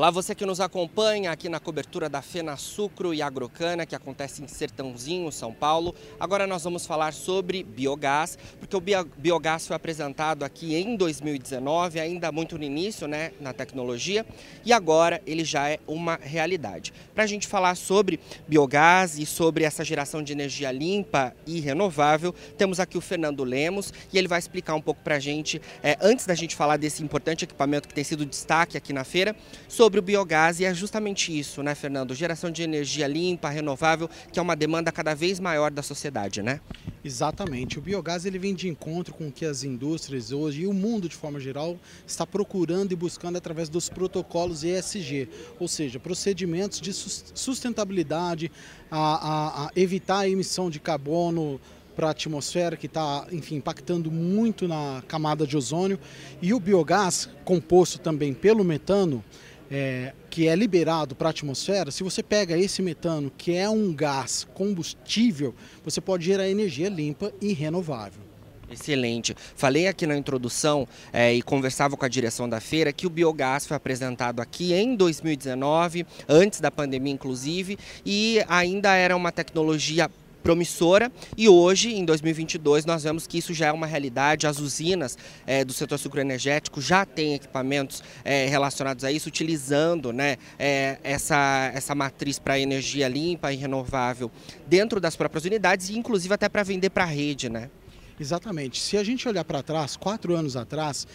[0.00, 4.42] Olá, você que nos acompanha aqui na cobertura da Fena Sucro e Agrocana, que acontece
[4.42, 5.94] em Sertãozinho, São Paulo.
[6.18, 8.80] Agora nós vamos falar sobre biogás, porque o
[9.18, 14.24] biogás foi apresentado aqui em 2019, ainda muito no início, né, na tecnologia,
[14.64, 16.94] e agora ele já é uma realidade.
[17.14, 22.34] Para a gente falar sobre biogás e sobre essa geração de energia limpa e renovável,
[22.56, 25.98] temos aqui o Fernando Lemos e ele vai explicar um pouco para a gente, é,
[26.00, 29.36] antes da gente falar desse importante equipamento que tem sido destaque aqui na feira,
[29.68, 32.14] sobre o biogás e é justamente isso, né, Fernando?
[32.14, 36.60] Geração de energia limpa, renovável, que é uma demanda cada vez maior da sociedade, né?
[37.02, 37.78] Exatamente.
[37.78, 41.08] O biogás ele vem de encontro com o que as indústrias hoje e o mundo
[41.08, 46.92] de forma geral está procurando e buscando através dos protocolos ESG, ou seja, procedimentos de
[46.92, 48.52] sustentabilidade,
[48.90, 51.60] a, a, a evitar a emissão de carbono
[51.96, 55.98] para a atmosfera, que está, enfim, impactando muito na camada de ozônio.
[56.40, 59.22] E o biogás, composto também pelo metano,
[59.70, 63.92] é, que é liberado para a atmosfera, se você pega esse metano, que é um
[63.92, 65.54] gás combustível,
[65.84, 68.30] você pode gerar energia limpa e renovável.
[68.70, 69.36] Excelente.
[69.56, 73.66] Falei aqui na introdução é, e conversava com a direção da feira que o biogás
[73.66, 80.08] foi apresentado aqui em 2019, antes da pandemia inclusive, e ainda era uma tecnologia
[80.42, 84.46] promissora e hoje, em 2022, nós vemos que isso já é uma realidade.
[84.46, 90.36] As usinas é, do setor sucroenergético já têm equipamentos é, relacionados a isso, utilizando né,
[90.58, 94.30] é, essa, essa matriz para energia limpa e renovável
[94.66, 97.48] dentro das próprias unidades e inclusive até para vender para a rede.
[97.48, 97.70] Né?
[98.18, 98.80] Exatamente.
[98.80, 101.06] Se a gente olhar para trás, quatro anos atrás,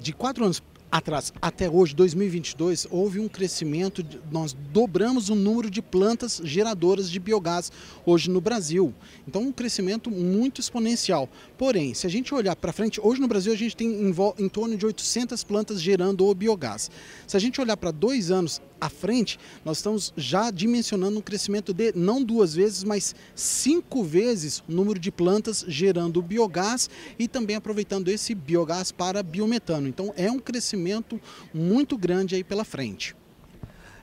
[0.00, 5.80] de quatro anos atrás até hoje, 2022, houve um crescimento, nós dobramos o número de
[5.80, 7.72] plantas geradoras de biogás
[8.04, 8.92] hoje no Brasil.
[9.26, 11.30] Então, um crescimento muito exponencial.
[11.56, 14.48] Porém, se a gente olhar para frente, hoje no Brasil a gente tem em, em
[14.50, 16.90] torno de 800 plantas gerando o biogás.
[17.26, 21.72] Se a gente olhar para dois anos à frente, nós estamos já dimensionando um crescimento
[21.72, 27.54] de não duas vezes, mas cinco vezes o número de plantas gerando biogás e também
[27.54, 29.86] aproveitando esse biogás para biometano.
[29.86, 31.20] Então é um crescimento
[31.54, 33.14] muito grande aí pela frente.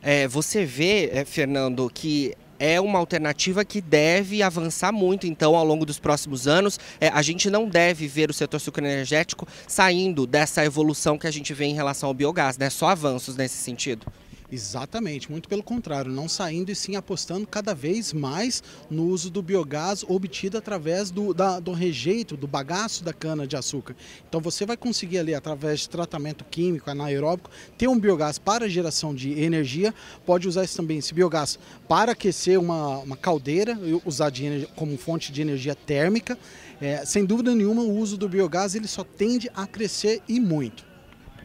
[0.01, 5.65] É, você vê, é, Fernando, que é uma alternativa que deve avançar muito, então, ao
[5.65, 6.79] longo dos próximos anos.
[7.01, 11.53] É, a gente não deve ver o setor sucroenergético saindo dessa evolução que a gente
[11.53, 12.69] vê em relação ao biogás, né?
[12.69, 14.05] Só avanços nesse sentido.
[14.51, 19.43] Exatamente, muito pelo contrário, não saindo e sim apostando cada vez mais no uso do
[19.43, 23.95] biogás obtido através do, da, do rejeito, do bagaço da cana-de-açúcar.
[24.27, 29.13] Então você vai conseguir ali, através de tratamento químico, anaeróbico, ter um biogás para geração
[29.13, 29.93] de energia,
[30.25, 35.31] pode usar esse, também esse biogás para aquecer uma, uma caldeira, usar de, como fonte
[35.31, 36.35] de energia térmica.
[36.81, 40.88] É, sem dúvida nenhuma, o uso do biogás ele só tende a crescer e muito.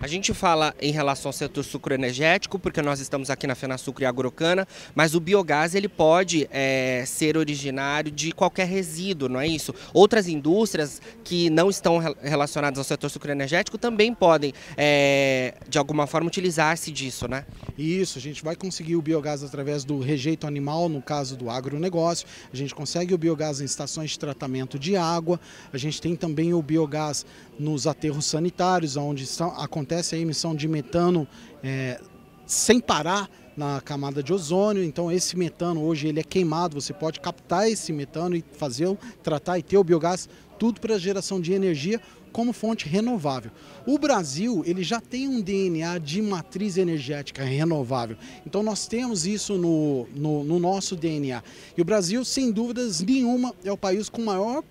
[0.00, 4.02] A gente fala em relação ao setor sucroenergético, porque nós estamos aqui na Fena Sucro
[4.02, 9.46] e Agrocana, mas o biogás ele pode é, ser originário de qualquer resíduo, não é
[9.46, 9.74] isso?
[9.94, 16.26] Outras indústrias que não estão relacionadas ao setor sucroenergético também podem, é, de alguma forma,
[16.26, 17.46] utilizar-se disso, né?
[17.78, 22.26] Isso, a gente vai conseguir o biogás através do rejeito animal, no caso do agronegócio,
[22.52, 25.40] a gente consegue o biogás em estações de tratamento de água,
[25.72, 27.24] a gente tem também o biogás
[27.58, 31.28] nos aterros sanitários, onde acontece acontece a emissão de metano
[31.62, 32.00] é,
[32.46, 37.20] sem parar na camada de ozônio, então esse metano hoje ele é queimado, você pode
[37.20, 40.28] captar esse metano e fazer, tratar e ter o biogás,
[40.58, 42.00] tudo para geração de energia
[42.32, 43.52] como fonte renovável.
[43.86, 49.56] O Brasil ele já tem um DNA de matriz energética renovável, então nós temos isso
[49.56, 51.44] no, no, no nosso DNA.
[51.76, 54.64] E o Brasil, sem dúvidas nenhuma, é o país com maior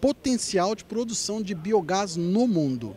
[0.00, 2.94] potencial de produção de biogás no mundo.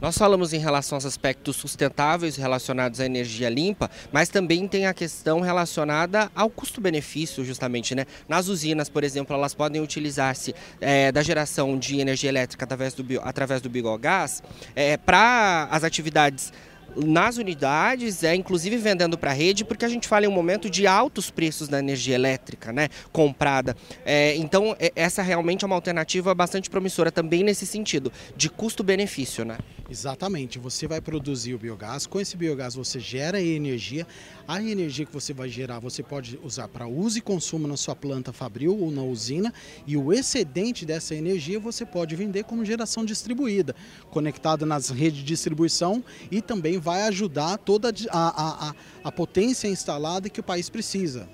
[0.00, 4.94] Nós falamos em relação aos aspectos sustentáveis relacionados à energia limpa, mas também tem a
[4.94, 8.06] questão relacionada ao custo-benefício, justamente, né?
[8.28, 13.04] Nas usinas, por exemplo, elas podem utilizar-se é, da geração de energia elétrica através do,
[13.22, 14.40] através do biogás
[14.76, 16.52] é, para as atividades
[17.04, 20.68] nas unidades, é inclusive vendendo para a rede, porque a gente fala em um momento
[20.68, 23.76] de altos preços da energia elétrica, né, comprada.
[24.04, 29.44] É, então, é, essa realmente é uma alternativa bastante promissora também nesse sentido, de custo-benefício,
[29.44, 29.58] né?
[29.90, 30.58] Exatamente.
[30.58, 34.06] Você vai produzir o biogás, com esse biogás você gera energia.
[34.46, 37.96] A energia que você vai gerar, você pode usar para uso e consumo na sua
[37.96, 39.52] planta fabril ou na usina,
[39.86, 43.74] e o excedente dessa energia você pode vender como geração distribuída,
[44.10, 48.74] conectada nas redes de distribuição e também vai ajudar toda a, a,
[49.04, 51.28] a, potência instalada que o país precisa.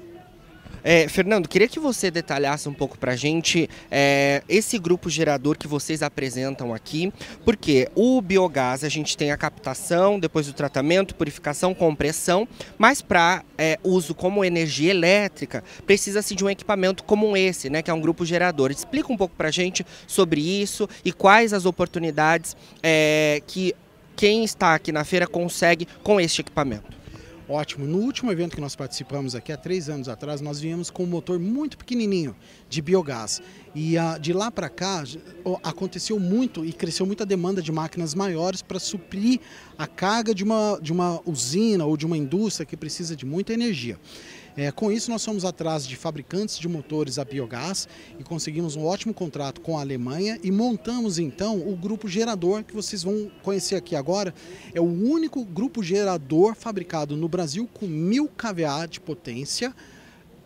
[0.83, 5.57] É, Fernando, queria que você detalhasse um pouco para a gente é, esse grupo gerador
[5.57, 7.13] que vocês apresentam aqui,
[7.45, 13.45] porque o biogás a gente tem a captação, depois o tratamento, purificação, compressão, mas para
[13.57, 18.01] é, uso como energia elétrica precisa-se de um equipamento como esse, né, que é um
[18.01, 18.73] grupo gerador.
[18.73, 23.73] Explica um pouco para a gente sobre isso e quais as oportunidades é, que
[24.17, 27.05] quem está aqui na feira consegue com este equipamento.
[27.47, 27.87] Ótimo.
[27.87, 31.07] No último evento que nós participamos aqui, há três anos atrás, nós viemos com um
[31.07, 32.35] motor muito pequenininho
[32.71, 33.43] de biogás.
[33.75, 35.05] E uh, de lá para cá
[35.63, 39.41] aconteceu muito e cresceu muita demanda de máquinas maiores para suprir
[39.77, 43.53] a carga de uma, de uma usina ou de uma indústria que precisa de muita
[43.53, 43.99] energia.
[44.57, 47.89] É, com isso, nós fomos atrás de fabricantes de motores a biogás
[48.21, 52.73] e conseguimos um ótimo contrato com a Alemanha e montamos então o grupo gerador que
[52.73, 54.33] vocês vão conhecer aqui agora.
[54.73, 59.75] É o único grupo gerador fabricado no Brasil com 1000 kVA de potência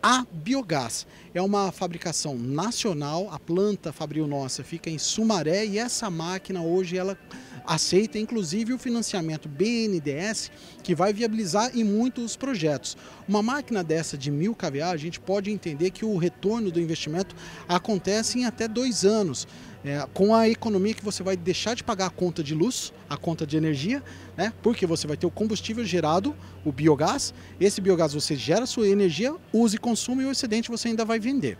[0.01, 1.05] a biogás.
[1.33, 6.97] É uma fabricação nacional, a planta Fabril Nossa fica em Sumaré e essa máquina hoje
[6.97, 7.17] ela
[7.65, 10.51] aceita inclusive o financiamento BNDES,
[10.83, 12.97] que vai viabilizar em muitos projetos.
[13.27, 17.35] Uma máquina dessa de mil kVA, a gente pode entender que o retorno do investimento
[17.67, 19.47] acontece em até dois anos.
[19.83, 23.15] É, com a economia que você vai deixar de pagar a conta de luz, a
[23.15, 24.03] conta de energia,
[24.35, 24.51] né?
[24.61, 26.35] porque você vai ter o combustível gerado,
[26.65, 27.33] o biogás.
[27.61, 31.17] Esse biogás você gera sua energia, usa e consome e o excedente você ainda vai
[31.17, 31.57] vender.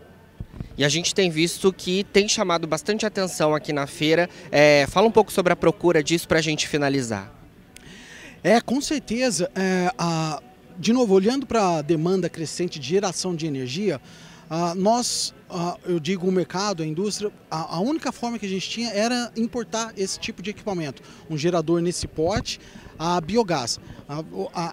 [0.80, 4.30] E a gente tem visto que tem chamado bastante atenção aqui na feira.
[4.50, 7.30] É, fala um pouco sobre a procura disso para a gente finalizar.
[8.42, 9.52] É, com certeza.
[9.54, 10.42] É, a,
[10.78, 14.00] de novo, olhando para a demanda crescente de geração de energia,
[14.50, 18.70] a, nós, a, eu digo o mercado, a indústria, a, única forma que a gente
[18.70, 21.04] tinha era importar esse tipo de equipamento.
[21.30, 22.58] Um gerador nesse porte,
[22.98, 23.82] a biogás.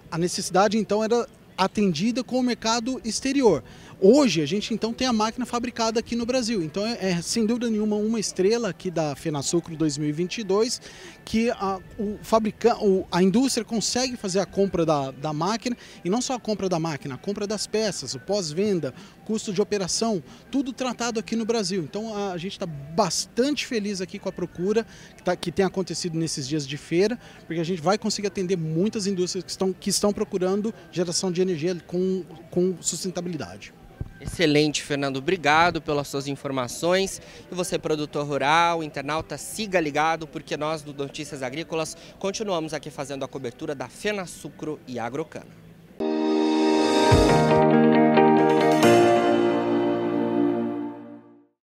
[0.09, 1.27] A necessidade então era
[1.57, 3.63] atendida com o mercado exterior.
[3.99, 6.61] Hoje a gente então tem a máquina fabricada aqui no Brasil.
[6.61, 10.79] Então é, é sem dúvida nenhuma uma estrela aqui da Fenasucro 2022
[11.25, 12.79] que a, o fabricante,
[13.11, 16.79] a indústria consegue fazer a compra da, da máquina e não só a compra da
[16.79, 18.93] máquina, a compra das peças, o pós-venda,
[19.25, 21.81] custo de operação, tudo tratado aqui no Brasil.
[21.81, 24.85] Então a, a gente está bastante feliz aqui com a procura
[25.15, 27.17] que, tá, que tem acontecido nesses dias de feira,
[27.47, 31.41] porque a gente vai conseguir atender muitas indústrias que estão, que estão procurando geração de
[31.41, 33.73] energia com, com sustentabilidade.
[34.19, 35.17] Excelente, Fernando.
[35.17, 37.21] Obrigado pelas suas informações.
[37.51, 43.23] E você, produtor rural, internauta, siga ligado, porque nós do Notícias Agrícolas continuamos aqui fazendo
[43.23, 45.66] a cobertura da Fena Sucro e Agrocana.